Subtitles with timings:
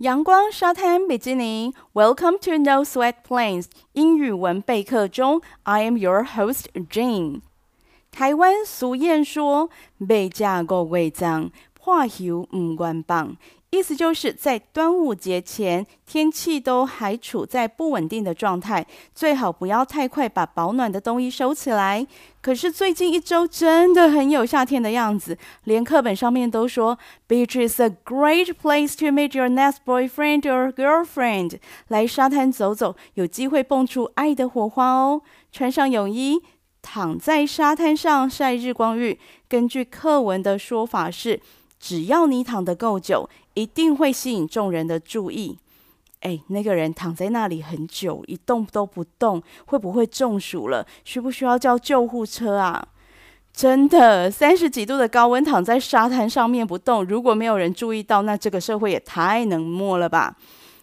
[0.00, 7.42] 阳光、沙滩、比基尼，Welcome to No Sweat Plains 英语文备课中，I am your host Jane。
[8.10, 9.68] 台湾俗谚说
[10.08, 13.36] ：“未食五味粽，破油唔关棒。”
[13.70, 18.84] 意思就是在端午节前，天气都还处在不稳定的状态，
[19.14, 22.04] 最好不要太快把保暖的冬衣收起来。
[22.42, 26.98] 可是最近一周真的很有夏天的样子，连课本上面都说
[27.28, 31.60] ，Beach is a great place to meet your next boyfriend or girlfriend。
[31.88, 35.22] 来沙滩走走，有机会蹦出爱的火花哦。
[35.52, 36.40] 穿上泳衣，
[36.82, 39.20] 躺在沙滩上晒日光浴。
[39.48, 41.40] 根据课文的说法是，
[41.78, 45.58] 只要你躺得够久，一定会吸引众人的注意。
[46.20, 50.86] 哎，那个人躺在那里很久，一动都不动，会不会中暑了？
[51.04, 52.88] 需不需要叫救护车啊？
[53.52, 60.36] 真的，三十几度的高温，躺在沙滩上面不动，如果没有人注意到，那这个社会也太冷漠了吧？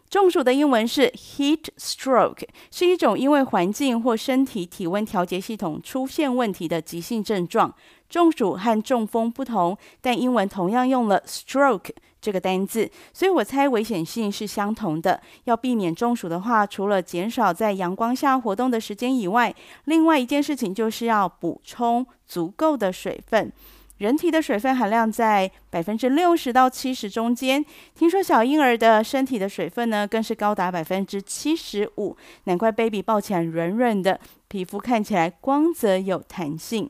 [0.10, 7.74] 中暑的英文是 heat stroke，是一种因为环境或身体体温调节系统出现问题的急性症状。
[8.08, 11.90] 中暑和中风不同，但英文同样用了 stroke
[12.22, 15.22] 这个单字，所以我猜危险性是相同的。
[15.44, 19.54] 要避免中暑的话，除了减少在阳光下活动的时间以外，
[19.84, 23.52] 另外一件事情就是要补充足够的水分。
[23.98, 36.90] 人体的水分含量在百分之六十到七十中间，听说小婴儿的身体的水分呢，更是高达百分之七十五，难怪 baby 抱起来软软的，皮肤看起来光泽有弹性。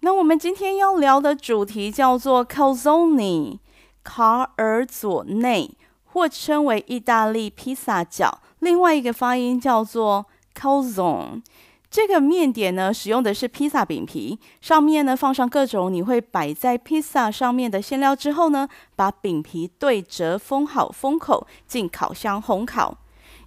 [0.00, 3.58] 那我们今天要聊的主题叫做 calzone，
[4.02, 5.70] 卡尔佐内，
[6.04, 11.42] 或称为意大利披萨角，另外一个发音叫做 calzone。
[11.90, 22.98] 这个面点呢，使用的是披萨饼皮，上面呢放上各种你会摆在披萨上面的馅料之后呢，把饼皮对折封好封口，进烤箱烘烤。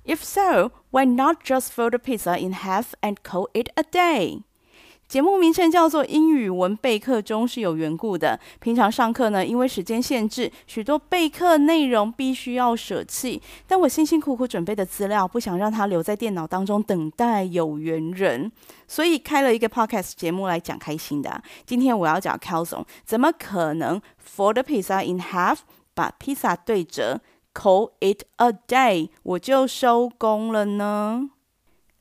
[0.05, 4.41] If so, why not just fold the pizza in half and call it a day?
[5.13, 8.39] 节目名称叫做英语文备课中是有缘故的。
[8.59, 13.39] 平常上课呢，因为时间限制，许多备课内容必须要舍弃。
[13.67, 18.51] 但我辛辛苦苦准备的资料，不想让它留在电脑当中等待有缘人，
[18.87, 21.43] 所以开了一个 podcast 节目来讲开心的。
[21.63, 24.01] 今天我要讲 calzone，怎么可能
[24.35, 25.59] fold the pizza in half，
[25.93, 27.21] 把披萨对折
[27.53, 31.29] ，call it a day，我就收工了呢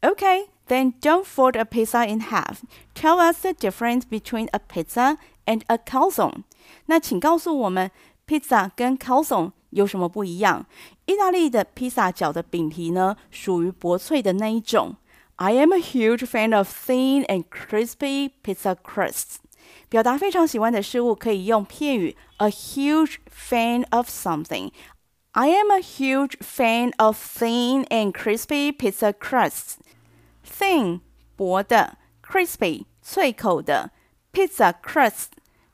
[0.00, 0.51] ？OK。
[0.67, 2.61] Then don't fold a pizza in half.
[2.93, 6.43] Tell us the difference between a pizza and a calzone.
[6.87, 7.89] 那请告诉我们，
[8.27, 10.65] pizza 跟 calzone 有什么不一样？
[11.05, 14.97] 意大利的披萨角的饼皮呢，属于薄脆的那一种。
[15.37, 19.35] I am a huge fan of thin and crispy pizza crusts.
[19.87, 24.71] 表达非常喜欢的事物，可以用片语 a huge fan of something.
[25.31, 29.75] I am a huge fan of thin and crispy pizza crusts.
[30.46, 31.00] Thin
[31.36, 33.90] 薄的，crispy 脆口的
[34.32, 35.26] ，pizza crust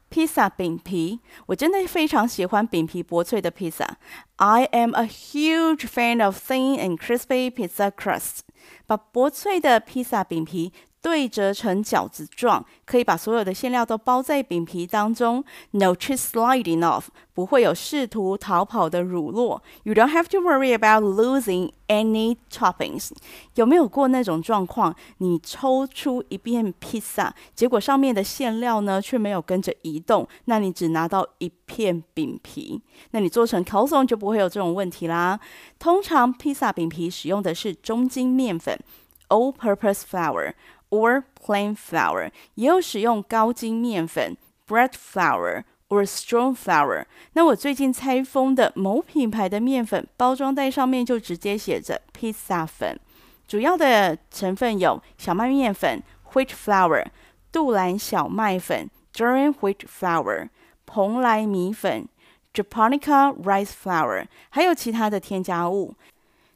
[0.08, 3.98] 披萨饼皮，我真的非常喜欢饼皮薄脆的披萨。
[4.38, 8.39] I am a huge fan of thin and crispy pizza crust。
[8.85, 10.72] 把薄脆的披萨饼皮。
[11.03, 15.44] 对折成饺子状，可以把所有的馅料都包在饼皮当中。
[15.72, 19.59] No cheese sliding off，不会有试图逃跑的乳酪。
[19.84, 23.09] You don't have to worry about losing any toppings。
[23.56, 24.95] 有没有过那种状况？
[25.17, 32.81] 你抽出一片披萨，结果上面的馅料呢却没有跟着移动，那你只拿到一片饼皮。
[33.11, 35.41] 那你做成 calzone 就不 不会有这种问题啦。
[35.78, 38.78] 通常披萨饼皮使用的是中筋面粉
[39.28, 40.53] （all-purpose flour）。
[40.91, 47.05] or plain flour，也有使用高筋面粉 bread flour or strong flour。
[47.34, 52.99] 那我最近拆封的某品牌的面粉包装袋上面就直接写着披萨粉。
[53.47, 56.03] 主要的成分有小麦面粉
[56.33, 57.05] wheat flour、
[57.50, 60.49] 杜兰小麦粉 durum wheat flour、
[60.87, 62.06] 蓬莱米粉
[62.53, 65.94] japonica rice flour，还有其他的添加物。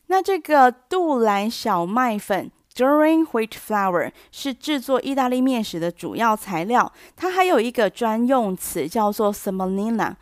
[0.06, 2.50] 那这个杜兰小麦粉。
[2.75, 10.15] Durum wheat flour 是制作意大利面食的主要材料，它还有一个专用词叫做 semolina。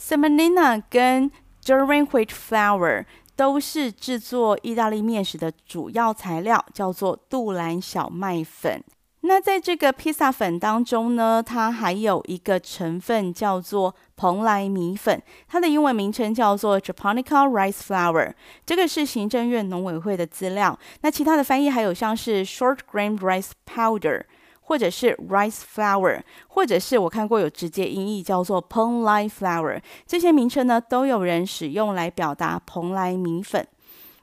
[0.00, 1.30] semolina 跟
[1.62, 3.04] durum wheat flour
[3.36, 8.82] 都是制作意大利面食的主要材料，叫做杜兰小麦粉。
[9.22, 18.32] 那在这个披萨粉当中呢，它还有一个成分叫做蓬莱米粉，它的英文名称叫做 Japonica Rice Flour。
[18.64, 20.78] 这个是行政院农委会的资料。
[21.00, 24.22] 那其他的翻译还有像是 Short Grain Rice Powder、
[24.60, 33.66] 或者是 rice flour，或者是我看过有直接音译叫做蓬莱 flour，这些名称呢都有人使用来表达蓬莱米粉。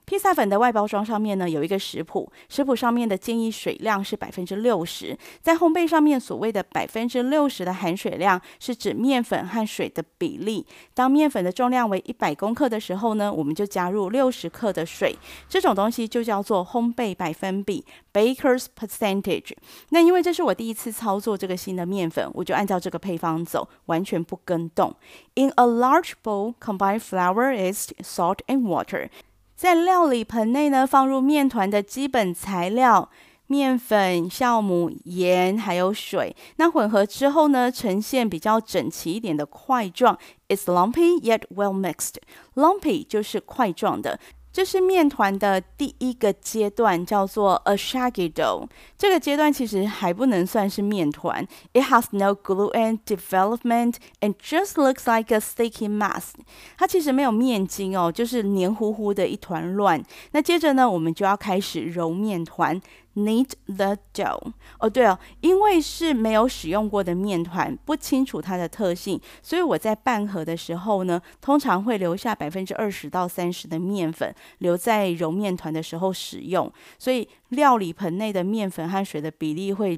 [0.06, 5.18] 披萨粉的外包装上面呢有一个食谱，食谱上面的建议水量是百分之六十。
[5.42, 10.66] 在烘焙上面所谓的百分之六十的含水量，是指面粉和水的比例。
[10.94, 15.18] 当面粉的重量为一百公克的时候呢，我们就加入六十克的水。
[15.50, 19.54] 这种东西就叫做烘焙百分比 （Baker's percentage）。
[19.90, 24.96] 那因为这是我第一次操作这个新的面粉，我就按照这个配方走，完全不跟动。
[25.34, 29.10] In a large bowl, combine flour, yeast, salt, and water.
[29.56, 33.10] 在料理盆内呢，放入面团的基本材料：
[33.48, 36.36] 面粉、酵母、盐，还有水。
[36.58, 40.18] 那混合之后呢，呈现比较整齐一点的块状。
[40.50, 42.16] It's lumpy yet well mixed.
[42.56, 44.20] Lumpy 就是块状的。
[44.56, 48.66] 这是面团的第一个阶段，叫做 a shaggy dough。
[48.98, 51.46] 这个阶段其实还不能算是面团。
[51.74, 56.30] It has no glue and development and just looks like a sticky mass。
[56.78, 60.02] 它其实没有面筋哦，就是黏糊糊的一团乱。
[60.32, 62.82] 那接着呢，我们就要开始揉面团。
[63.16, 64.52] Knead the dough。
[64.78, 76.70] 哦，对哦，因为是没有使用过的面团，不清楚它的特性，所以我在拌合的时候呢，通常会留下百分之二十到三十的面粉，留在揉面团的时候使用。
[77.00, 79.98] 所以料理盆内的面粉和水的比例会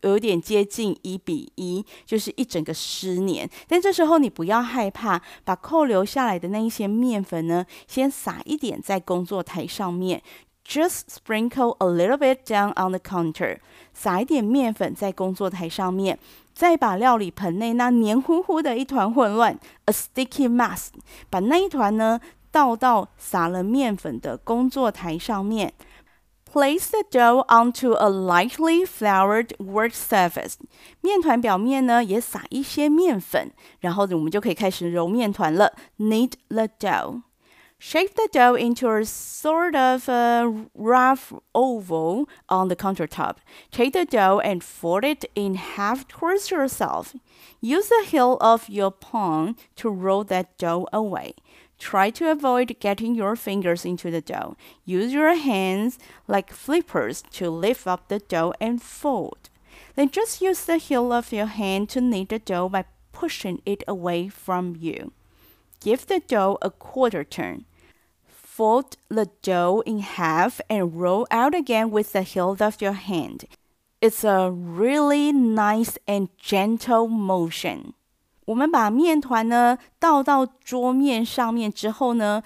[0.00, 3.46] 有点接近一比一，就是一整个湿黏。
[3.68, 10.22] 但这时候你不要害怕，把扣留下来的那一些面粉呢，先撒一点在工作台上面。
[10.63, 13.57] Just sprinkle a little bit down on the counter，
[13.91, 16.19] 撒一点面粉在工作台上面，
[16.53, 20.89] 再把料理盆内那黏糊糊的一团混乱，a sticky mass，
[21.29, 22.19] 把那一团呢
[22.51, 25.73] 倒到撒了面粉的工作台上面。
[26.51, 30.53] Place the dough onto a lightly floured work surface，
[31.01, 35.73] 面团表面呢也撒一些面粉，然后我们就可以开始揉面团了。
[35.97, 37.21] Knead the dough。
[37.86, 43.36] Shape the dough into a sort of a rough oval on the countertop.
[43.70, 47.14] Take the dough and fold it in half towards yourself.
[47.60, 51.34] Use the heel of your palm to roll that dough away.
[51.78, 54.56] Try to avoid getting your fingers into the dough.
[54.86, 59.50] Use your hands like flippers to lift up the dough and fold.
[59.94, 63.84] Then just use the heel of your hand to knead the dough by pushing it
[63.86, 65.12] away from you.
[65.80, 67.66] Give the dough a quarter turn
[68.53, 73.45] Fold the dough in half and roll out again with the heel of your hand.
[74.01, 77.93] It's a really nice and gentle motion.
[78.45, 82.43] 我们把面团呢倒到桌面上面之后呢，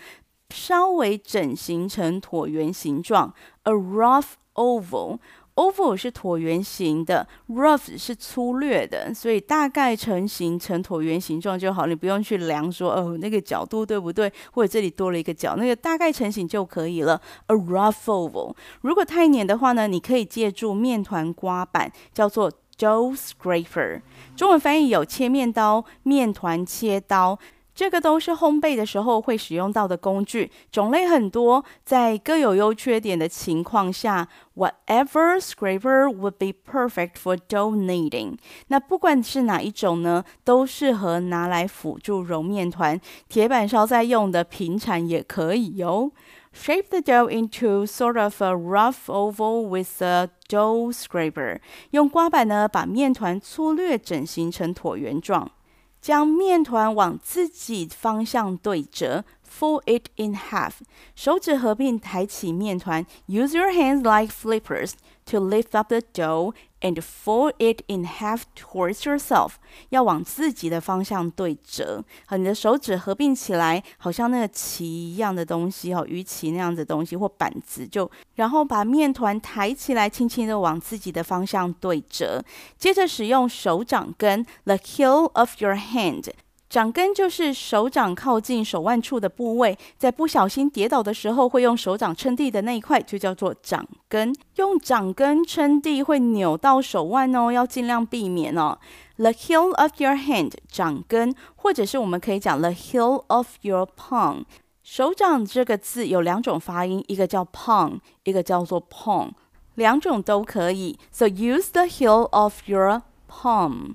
[0.49, 5.19] 稍微整形成椭圆形状，a rough oval。
[5.58, 17.20] Oval 是椭圆形的，rough 是粗略的，所以大概成型成椭圆形状就好，你不用去量说哦那个角度对不对，或者这里多了一个角，那个大概成型就可以了。
[17.48, 18.54] A rough oval。
[18.82, 24.00] 如果太黏的话呢，你可以借助面团刮板，叫做 dough scraper。
[24.36, 27.36] 中文翻译有切面刀、面团切刀。
[27.78, 34.26] 这个都是烘焙的时候会使用到的工具，种类很多，在各有优缺点的情况下
[34.56, 38.36] ，whatever scraper would be perfect for dough kneading。
[38.66, 43.00] 那不管是哪一种呢，都适合拿来辅助揉面团。
[43.28, 46.10] 铁板烧在用的平铲也可以哟、
[46.52, 51.60] Shape the dough into sort of a rough oval with a dough scraper。
[51.90, 55.52] 用刮板呢，把面团粗略整形成椭圆状。
[56.00, 60.72] 将面团往自己方向对折，fold it in half。
[61.14, 64.92] 手指合并抬起面团，use your hands like flippers
[65.30, 69.52] to lift up the dough and fold it in half towards yourself。
[69.90, 82.42] 要往自己的方向对折，和你的手指合并起来，好像那个旗一样的东西，哈，鱼旗那样的东西或板子，就然后把面团抬起来，轻轻的往自己的方向对折。
[82.76, 86.30] 接着使用手掌根，the heel of your hand。
[86.68, 94.34] 掌根就是手掌靠近手腕处的部位，在不小心跌倒的时候，会用手掌撑地的那一块就叫做掌根。
[94.56, 98.78] 用掌根撑地会扭到手腕哦，要尽量避免哦。
[99.16, 104.44] The heel of your hand，掌根，或者是我们可以讲 the heel of your palm。
[104.82, 109.30] 手掌这个字有两种发音，一个叫 palm，一个叫做 palm，
[109.74, 110.98] 两种都可以。
[111.10, 113.94] So use the heel of your palm。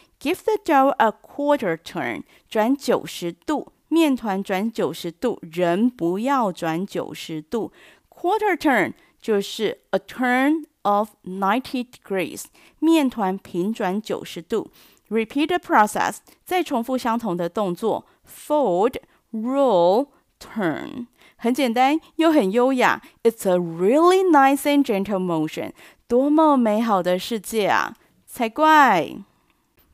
[0.20, 3.72] Give the dough a quarter turn，转九十度。
[3.88, 7.70] 面团转九十度，人不要转九十度。
[8.08, 12.46] Quarter turn 就是 a turn of ninety degrees，
[12.80, 14.70] 面团平转九十度。
[15.08, 18.06] Repeat the process，再重复相同的动作。
[18.28, 18.96] Fold,
[19.32, 20.08] roll,
[20.40, 23.00] turn，很简单又很优雅。
[23.22, 25.70] It's a really nice and gentle motion，
[26.08, 27.94] 多么美好的世界啊！
[28.26, 29.16] 才怪。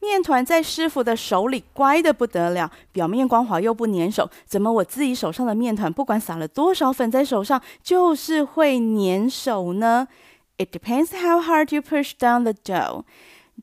[0.08, 4.30] 面团在师傅的手里乖的不得了，表面光滑又不粘手。
[4.46, 10.08] 怎么我自己手上的面团，不管撒了多少粉在手上，就是会粘手呢
[10.58, 13.04] ？It depends how hard you push down the dough。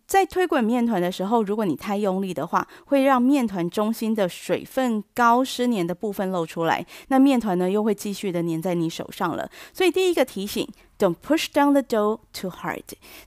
[0.07, 9.49] 在推滚面团的时候，如果你太用力的话，会让面团中心的水分高湿黏的部分露出来，那面团呢又会继续的粘在你手上了。
[9.73, 12.83] 所以第一个提醒，Don't push down the dough too hard。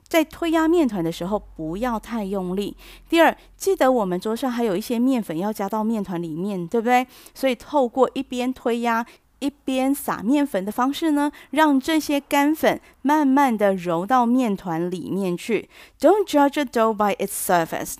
[0.07, 2.77] 在推压面团的时候，不要太用力。
[3.09, 7.07] 第二，记得我们桌上还有一些面粉要加到面团里面，对不对？
[7.33, 9.05] 所以透过一边推压。
[9.39, 15.69] 一边撒面粉的方式呢，让这些干粉慢慢的揉到面团里面去。
[15.99, 17.95] Don't judge a dough by its surface。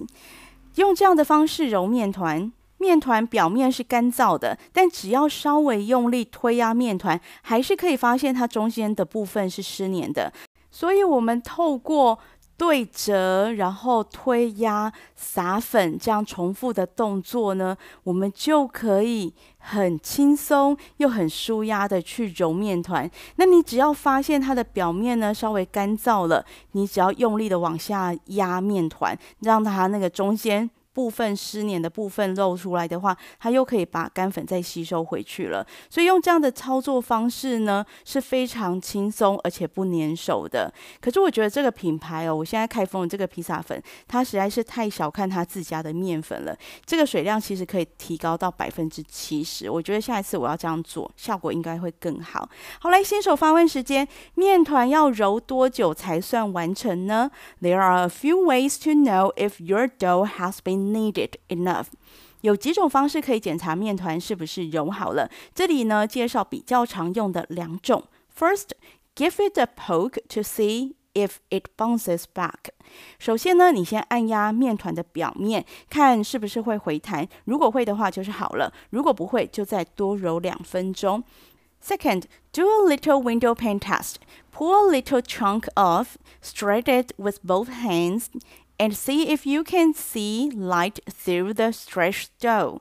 [0.75, 10.31] 用这样的方式揉面团，面团表面是干燥的，但只要稍微用力推压面团，还是可以发现它中间的部分是湿黏的。
[10.69, 12.19] 所以，我们透过
[12.57, 23.09] 对折，然后推压、撒粉，这样重复的动作呢，我们就可以很轻松又很舒压的去揉面团。
[23.35, 30.67] 那你只要发现它的表面呢稍微干燥了，你只要用力的往下压面团，让它那个中间。
[30.97, 35.63] 部分湿黏的部分露出来的话，它又可以把干粉再吸收回去了。
[35.91, 40.73] 所以用这样的操作方式呢，是非常轻松而且不粘手的。
[40.99, 46.57] 可是我觉得这个品牌哦，我现在开封的这个披萨粉，它实在是太小看它自家的面粉了。
[46.83, 49.69] 这个水量其实可以提高到百分之七十。
[49.69, 52.49] 我觉得下一次我要这样做，效果应该会更好。
[52.79, 57.29] 好，来新手发问时间，面团要揉多久才算完成呢
[57.61, 61.86] ？There are a few ways to know if your dough has been kneaded enough，
[62.42, 65.30] 有几种方式可以检查面团是不是揉好了。
[65.54, 68.04] 这里呢，介绍比较常用的两种。
[68.36, 68.70] First,
[69.14, 72.70] give it a poke to see if it bounces back。
[73.18, 77.28] 首先呢，你先按压面团的表面，看是不是会回弹。
[77.44, 81.22] 如果会的话，就是好了；如果不会，就再多揉两分钟。
[81.84, 84.14] Second, do a little window pane test.
[84.52, 88.26] Pull a little chunk off, spread it with both hands.
[88.77, 92.79] And see if you can see light through the stretched dough。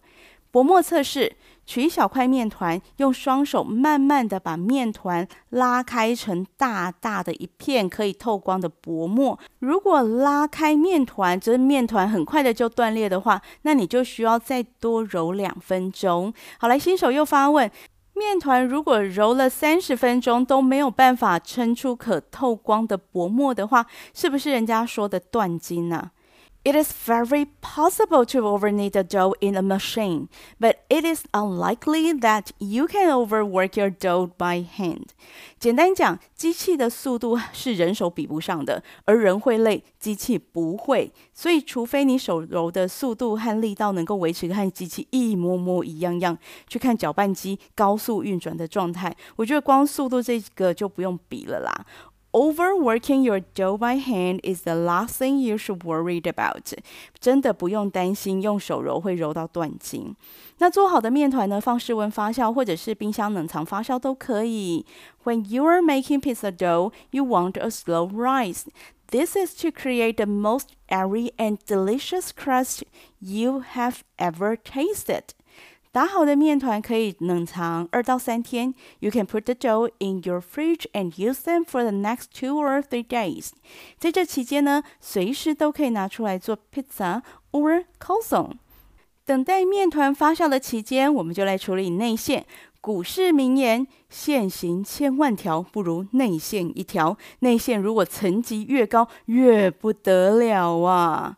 [0.51, 1.37] 薄膜测试，
[1.67, 9.39] 取一小块面团，用双手慢慢的把面团拉开成大大的一片可以透光的薄膜。
[9.59, 16.33] 如果拉开面团，这面团很快的就断裂的话，那你就需要再多揉两分钟。
[16.59, 17.71] 好，来，新手又发问。
[18.17, 26.11] 面团如果揉了三十分钟都没有办法撑出可透光的薄膜的话，是不是人家说的断筋呢
[26.67, 30.27] ？It is very possible to overknead the dough in a machine,
[30.59, 35.11] but it is unlikely that you can overwork your dough by hand.
[35.61, 41.13] 简单讲，机器的速度是人手比不上的，而人会累，机器不会。
[41.33, 51.87] 所以，除非你手揉的速度和力道能够维持和机器一模模一样样，去看搅拌机高速运转的状态，我觉得光速度这个就不用比了啦。
[52.36, 56.74] Overworking your dough by hand is the last thing you should worry about。
[57.20, 60.16] 真的不用担心用手揉会揉到断筋。
[60.60, 64.86] 那做好的面团呢，放室温发酵或者是冰箱冷藏发酵都可以。
[65.26, 68.64] When you are making pizza dough, you want a slow rise.
[69.08, 72.84] This is to create the most airy and delicious crust
[73.20, 75.34] you have ever tasted.
[75.96, 78.74] 打好的面团可以冷藏二到三天。
[79.00, 82.82] You can put the dough in your fridge and use them for the next two or
[82.82, 83.50] three days。
[83.98, 87.22] 在这期间呢，随时都可以拿出来做 pizza
[87.52, 88.54] or calzone。
[89.26, 92.46] 等待面团发酵的期间，我们就来处理内馅。
[92.80, 97.18] 古式名言：线行千万条，不如内馅一条。
[97.40, 101.38] 内馅如果层级越高，越不得了啊！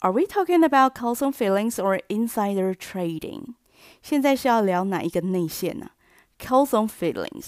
[0.00, 3.54] Are we talking about calzone fillings or insider trading?
[4.02, 5.90] 现在是要聊哪一个内馅呢？
[6.38, 7.46] Calzone fillings，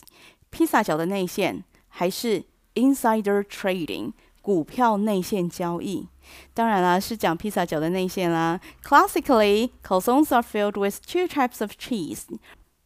[0.51, 2.45] 披萨脚的内馅，还是
[2.75, 6.09] insider trading，股票内馅交易？
[6.55, 8.61] 当然啦，是讲披萨脚的内馅啦。
[8.85, 12.25] Classically, calzones are filled with two types of cheese,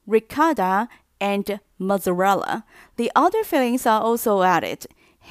[0.06, 2.64] ricotta and mozzarella.
[2.96, 4.86] The other fillings are also added.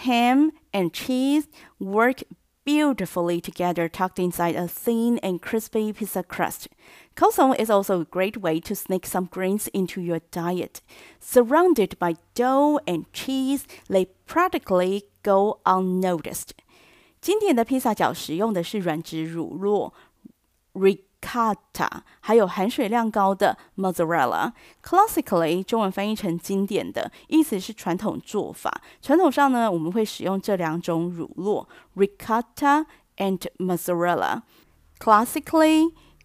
[0.05, 1.45] Ham and cheese
[1.79, 2.23] work
[2.65, 6.67] beautifully together tucked inside a thin and crispy pizza crust.
[7.17, 10.81] Calzone is also a great way to sneak some greens into your diet.
[11.21, 16.49] Surrounded by dough and cheese, they practically go unnoticed.
[17.21, 19.93] 经典的披萨脚使用的是软质乳酪。
[20.73, 28.81] Ricotta，还有含水量高的 Mozzarella。Classically，中文翻译成经典的，意思是传统做法。
[29.01, 32.87] 传统上呢，我们会使用这两种乳酪，Ricotta
[33.17, 35.93] and Mozzarella。Classically。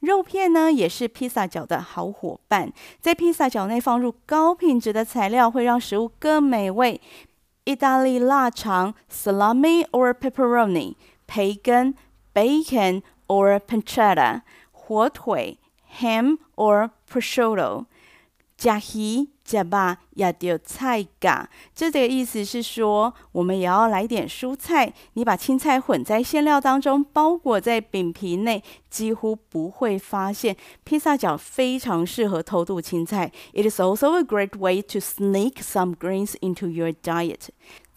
[0.00, 2.72] 肉片呢，也是披萨角的好伙伴。
[3.00, 7.00] 在披萨角内放入高品质的材料，会让食物更美味。
[7.64, 10.94] 意大利腊肠 （salami or pepperoni）、
[11.26, 11.94] 培根
[12.34, 14.40] （bacon or pancetta）、
[14.72, 15.58] 火腿
[16.00, 17.84] （ham or prosciutto）。
[18.56, 24.92] 加鱼、假巴也丢菜噶，这个意思是说，我们也要来点蔬菜。
[25.14, 30.56] 你把青菜混在馅料当中，包裹在饼皮内，几乎不会发现。
[30.84, 33.32] 披萨角非常适合偷渡青菜。
[33.52, 37.48] It is also a great way to sneak some greens into your diet.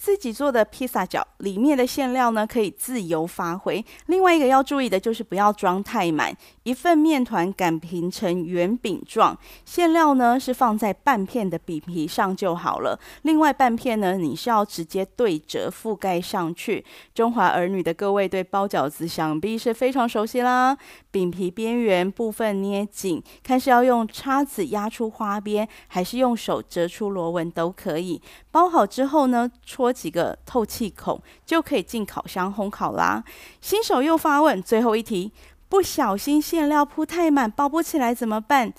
[0.03, 3.83] 自己做的披萨饺里面的馅料呢，可以自由发挥。
[4.07, 12.99] 另外一个要注意的就是不要装太满，一份面团擀平成圆饼状，馅料呢是放在半片的饼皮上就好了。
[13.21, 16.83] 另外半片呢，你是要直接对折覆盖上去。
[17.15, 20.77] 中华儿女的各位对包饺子想必是非常熟悉啦。
[21.11, 28.21] 饼皮边缘部分捏紧，看是要用叉子压出花边，还是用手折出螺纹都可以。
[28.53, 33.23] 包好之后呢，戳几个透气孔，就可以进烤箱烘烤啦。
[33.59, 35.31] 新手又发问，最后一题，
[35.67, 38.71] 不小心馅料铺太满，包不起来怎么办？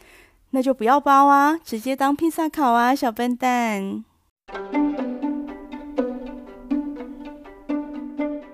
[0.51, 4.05] 那就不要包啊，直接当披萨烤啊，小笨蛋。